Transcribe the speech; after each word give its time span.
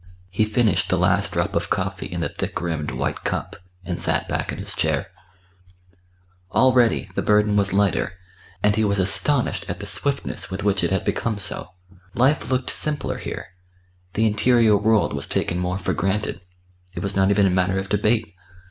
He 0.31 0.45
finished 0.45 0.89
the 0.89 0.97
last 0.97 1.33
drop 1.33 1.55
of 1.55 1.69
coffee 1.69 2.07
in 2.07 2.21
the 2.21 2.29
thick 2.29 2.59
rimmed 2.59 2.89
white 2.89 3.23
cup, 3.23 3.55
and 3.85 3.99
sat 3.99 4.27
back 4.27 4.51
in 4.51 4.57
his 4.57 4.73
chair. 4.73 5.05
Already 6.51 7.11
the 7.13 7.21
burden 7.21 7.55
was 7.55 7.71
lighter, 7.71 8.13
and 8.63 8.75
he 8.75 8.83
was 8.83 8.97
astonished 8.97 9.63
at 9.69 9.79
the 9.79 9.85
swiftness 9.85 10.49
with 10.49 10.63
which 10.63 10.83
it 10.83 10.89
had 10.89 11.05
become 11.05 11.37
so. 11.37 11.67
Life 12.15 12.49
looked 12.49 12.71
simpler 12.71 13.19
here; 13.19 13.49
the 14.13 14.25
interior 14.25 14.75
world 14.75 15.13
was 15.13 15.27
taken 15.27 15.59
more 15.59 15.77
for 15.77 15.93
granted; 15.93 16.41
it 16.95 17.03
was 17.03 17.15
not 17.15 17.29
even 17.29 17.45
a 17.45 17.51
matter 17.51 17.77
of 17.77 17.87
debate. 17.87 18.33